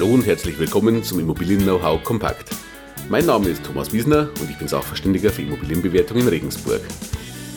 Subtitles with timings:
[0.00, 2.48] Hallo und herzlich willkommen zum Immobilien-Know-how Kompakt.
[3.10, 6.80] Mein Name ist Thomas Wiesner und ich bin Sachverständiger für Immobilienbewertung in Regensburg.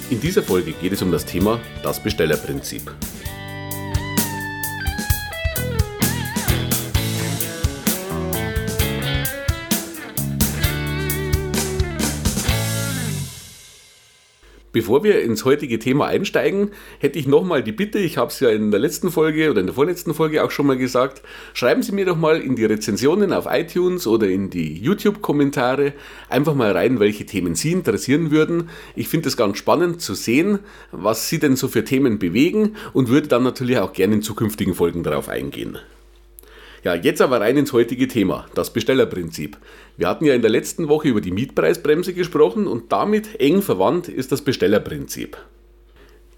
[0.09, 2.91] In dieser Folge geht es um das Thema das Bestellerprinzip.
[14.73, 18.49] Bevor wir ins heutige Thema einsteigen, hätte ich nochmal die Bitte, ich habe es ja
[18.49, 21.21] in der letzten Folge oder in der vorletzten Folge auch schon mal gesagt,
[21.53, 25.93] schreiben Sie mir doch mal in die Rezensionen auf iTunes oder in die YouTube-Kommentare
[26.27, 28.69] einfach mal rein, welche Themen Sie interessieren würden.
[28.95, 30.57] Ich finde es ganz spannend zu sehen,
[30.91, 34.73] was Sie denn so für Themen bewegen und würde dann natürlich auch gerne in zukünftigen
[34.73, 35.77] Folgen darauf eingehen.
[36.83, 39.57] Ja, jetzt aber rein ins heutige Thema, das Bestellerprinzip.
[39.95, 44.09] Wir hatten ja in der letzten Woche über die Mietpreisbremse gesprochen und damit eng verwandt
[44.09, 45.37] ist das Bestellerprinzip.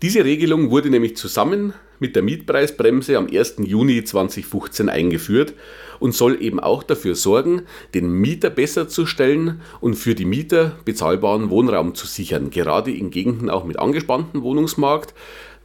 [0.03, 3.55] Diese Regelung wurde nämlich zusammen mit der Mietpreisbremse am 1.
[3.63, 5.55] Juni 2015 eingeführt
[5.99, 7.63] und soll eben auch dafür sorgen,
[7.95, 13.09] den Mieter besser zu stellen und für die Mieter bezahlbaren Wohnraum zu sichern, gerade in
[13.09, 15.15] Gegenden auch mit angespanntem Wohnungsmarkt,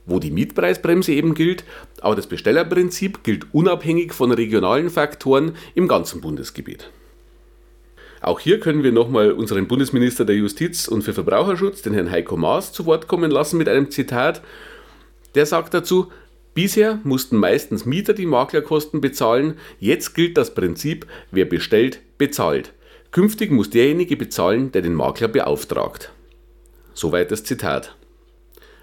[0.07, 1.65] wo die Mietpreisbremse eben gilt,
[2.01, 6.91] aber das Bestellerprinzip gilt unabhängig von regionalen Faktoren im ganzen Bundesgebiet.
[8.21, 12.37] Auch hier können wir nochmal unseren Bundesminister der Justiz und für Verbraucherschutz, den Herrn Heiko
[12.37, 14.43] Maas, zu Wort kommen lassen mit einem Zitat.
[15.35, 16.09] Der sagt dazu,
[16.53, 22.73] Bisher mussten meistens Mieter die Maklerkosten bezahlen, jetzt gilt das Prinzip, wer bestellt, bezahlt.
[23.13, 26.13] Künftig muss derjenige bezahlen, der den Makler beauftragt.
[26.93, 27.97] Soweit das Zitat.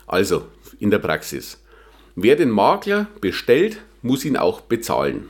[0.07, 0.45] Also,
[0.79, 1.61] in der Praxis.
[2.15, 5.29] Wer den Makler bestellt, muss ihn auch bezahlen.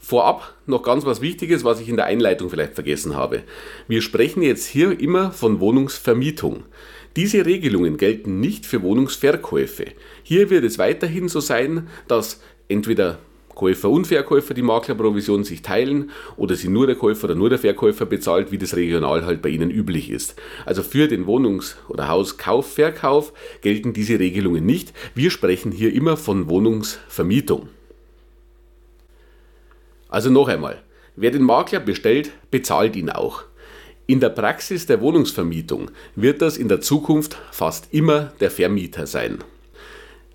[0.00, 3.42] Vorab noch ganz was Wichtiges, was ich in der Einleitung vielleicht vergessen habe.
[3.88, 6.64] Wir sprechen jetzt hier immer von Wohnungsvermietung.
[7.16, 9.86] Diese Regelungen gelten nicht für Wohnungsverkäufe.
[10.22, 13.18] Hier wird es weiterhin so sein, dass entweder
[13.56, 17.58] Käufer und Verkäufer die Maklerprovision sich teilen oder sie nur der Käufer oder nur der
[17.58, 20.36] Verkäufer bezahlt, wie das regional halt bei ihnen üblich ist.
[20.66, 24.92] Also für den Wohnungs- oder Hauskauf, Verkauf gelten diese Regelungen nicht.
[25.14, 27.68] Wir sprechen hier immer von Wohnungsvermietung.
[30.08, 30.82] Also noch einmal,
[31.16, 33.44] wer den Makler bestellt, bezahlt ihn auch.
[34.06, 39.38] In der Praxis der Wohnungsvermietung wird das in der Zukunft fast immer der Vermieter sein.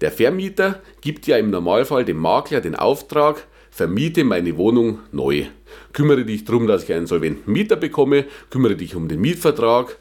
[0.01, 5.45] Der Vermieter gibt ja im Normalfall dem Makler den Auftrag, vermiete meine Wohnung neu.
[5.93, 9.97] Kümmere dich darum, dass ich einen solventen Mieter bekomme, kümmere dich um den Mietvertrag,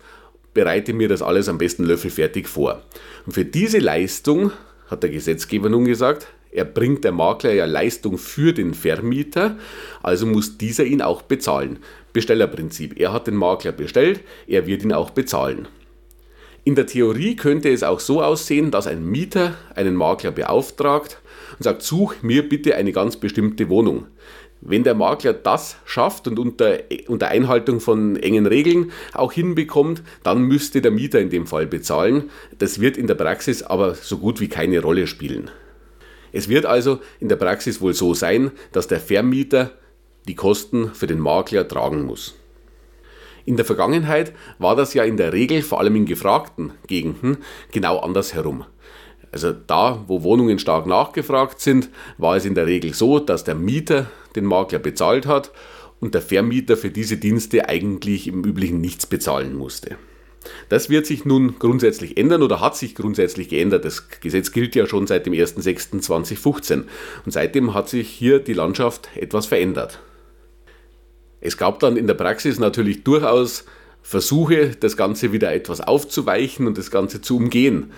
[0.54, 2.82] bereite mir das alles am besten löffelfertig vor.
[3.26, 4.52] Und für diese Leistung,
[4.88, 9.56] hat der Gesetzgeber nun gesagt, erbringt der Makler ja Leistung für den Vermieter,
[10.02, 11.78] also muss dieser ihn auch bezahlen.
[12.12, 12.98] Bestellerprinzip.
[12.98, 15.68] Er hat den Makler bestellt, er wird ihn auch bezahlen.
[16.64, 21.18] In der Theorie könnte es auch so aussehen, dass ein Mieter einen Makler beauftragt
[21.58, 24.06] und sagt, such mir bitte eine ganz bestimmte Wohnung.
[24.60, 30.42] Wenn der Makler das schafft und unter, unter Einhaltung von engen Regeln auch hinbekommt, dann
[30.42, 32.28] müsste der Mieter in dem Fall bezahlen.
[32.58, 35.50] Das wird in der Praxis aber so gut wie keine Rolle spielen.
[36.32, 39.70] Es wird also in der Praxis wohl so sein, dass der Vermieter
[40.28, 42.34] die Kosten für den Makler tragen muss.
[43.50, 47.38] In der Vergangenheit war das ja in der Regel, vor allem in gefragten Gegenden,
[47.72, 48.64] genau andersherum.
[49.32, 53.56] Also da, wo Wohnungen stark nachgefragt sind, war es in der Regel so, dass der
[53.56, 55.50] Mieter den Makler bezahlt hat
[55.98, 59.96] und der Vermieter für diese Dienste eigentlich im Üblichen nichts bezahlen musste.
[60.68, 63.84] Das wird sich nun grundsätzlich ändern oder hat sich grundsätzlich geändert.
[63.84, 66.84] Das Gesetz gilt ja schon seit dem 01.06.2015
[67.24, 69.98] und seitdem hat sich hier die Landschaft etwas verändert.
[71.40, 73.64] Es gab dann in der Praxis natürlich durchaus
[74.02, 77.92] Versuche, das Ganze wieder etwas aufzuweichen und das Ganze zu umgehen.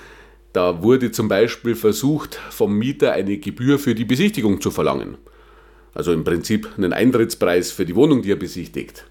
[0.53, 5.17] Da wurde zum Beispiel versucht, vom Mieter eine Gebühr für die Besichtigung zu verlangen.
[5.95, 9.05] Also im Prinzip einen Eintrittspreis für die Wohnung, die er besichtigt.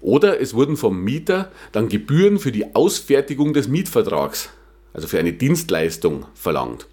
[0.00, 4.50] Oder es wurden vom Mieter dann Gebühren für die Ausfertigung des Mietvertrags,
[4.92, 6.88] also für eine Dienstleistung, verlangt.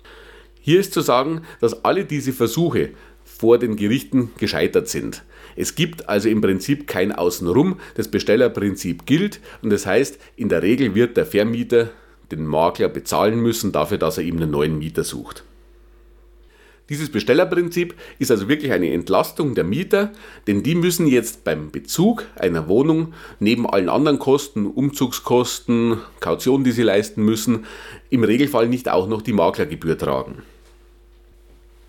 [0.62, 2.92] Hier ist zu sagen, dass alle diese Versuche
[3.39, 5.24] vor den Gerichten gescheitert sind.
[5.56, 10.62] Es gibt also im Prinzip kein Außenrum, das Bestellerprinzip gilt und das heißt, in der
[10.62, 11.89] Regel wird der Vermieter
[12.33, 15.45] den Makler bezahlen müssen dafür, dass er ihm einen neuen Mieter sucht.
[16.89, 20.12] Dieses Bestellerprinzip ist also wirklich eine Entlastung der Mieter,
[20.47, 26.71] denn die müssen jetzt beim Bezug einer Wohnung neben allen anderen Kosten, Umzugskosten, Kaution, die
[26.74, 27.65] sie leisten müssen,
[28.09, 30.44] im Regelfall nicht auch noch die Maklergebühr tragen.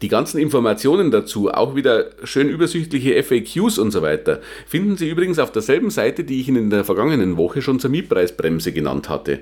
[0.02, 5.38] Die ganzen Informationen dazu, auch wieder schön übersichtliche FAQs und so weiter, finden Sie übrigens
[5.38, 9.41] auf derselben Seite, die ich Ihnen in der vergangenen Woche schon zur Mietpreisbremse genannt hatte.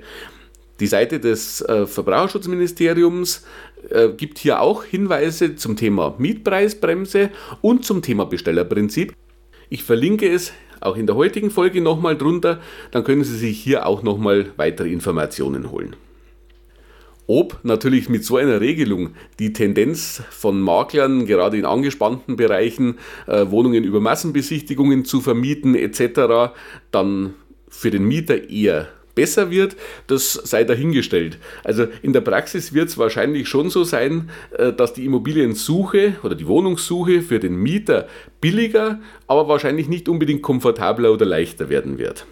[0.80, 3.44] Die Seite des äh, Verbraucherschutzministeriums
[3.90, 7.30] äh, gibt hier auch Hinweise zum Thema Mietpreisbremse
[7.60, 9.12] und zum Thema Bestellerprinzip.
[9.70, 13.86] Ich verlinke es auch in der heutigen Folge nochmal drunter, dann können Sie sich hier
[13.86, 15.96] auch nochmal weitere Informationen holen.
[17.30, 22.96] Ob natürlich mit so einer Regelung die Tendenz von Maklern, gerade in angespannten Bereichen,
[23.26, 26.54] äh, Wohnungen über Massenbesichtigungen zu vermieten etc.,
[26.90, 27.34] dann
[27.68, 29.76] für den Mieter eher besser wird,
[30.06, 31.38] das sei dahingestellt.
[31.64, 36.34] Also in der Praxis wird es wahrscheinlich schon so sein, äh, dass die Immobiliensuche oder
[36.34, 38.08] die Wohnungssuche für den Mieter
[38.40, 42.26] billiger, aber wahrscheinlich nicht unbedingt komfortabler oder leichter werden wird.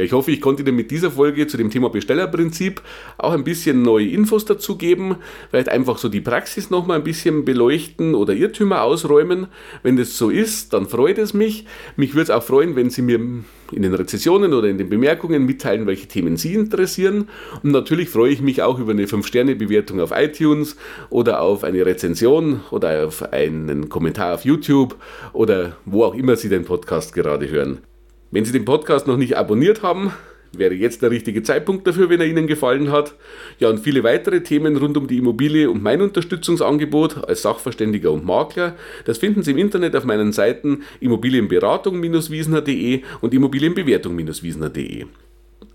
[0.00, 2.80] Ja, ich hoffe, ich konnte Ihnen mit dieser Folge zu dem Thema Bestellerprinzip
[3.18, 5.16] auch ein bisschen neue Infos dazu geben,
[5.50, 9.48] vielleicht einfach so die Praxis nochmal ein bisschen beleuchten oder Irrtümer ausräumen.
[9.82, 11.66] Wenn das so ist, dann freut es mich.
[11.96, 15.44] Mich würde es auch freuen, wenn Sie mir in den Rezessionen oder in den Bemerkungen
[15.44, 17.28] mitteilen, welche Themen Sie interessieren.
[17.62, 20.76] Und natürlich freue ich mich auch über eine 5-Sterne-Bewertung auf iTunes
[21.10, 24.96] oder auf eine Rezension oder auf einen Kommentar auf YouTube
[25.34, 27.82] oder wo auch immer Sie den Podcast gerade hören.
[28.30, 30.12] Wenn Sie den Podcast noch nicht abonniert haben,
[30.52, 33.14] wäre jetzt der richtige Zeitpunkt dafür, wenn er Ihnen gefallen hat.
[33.58, 38.24] Ja, und viele weitere Themen rund um die Immobilie und mein Unterstützungsangebot als Sachverständiger und
[38.24, 45.06] Makler, das finden Sie im Internet auf meinen Seiten Immobilienberatung-wiesner.de und Immobilienbewertung-wiesner.de.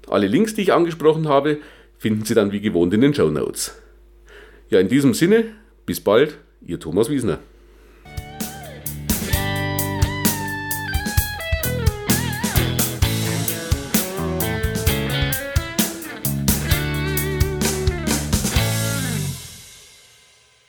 [0.08, 1.58] Alle Links, die ich angesprochen habe,
[1.98, 3.82] finden Sie dann wie gewohnt in den Show Notes.
[4.70, 5.44] Ja, in diesem Sinne,
[5.86, 7.40] bis bald, Ihr Thomas Wiesner.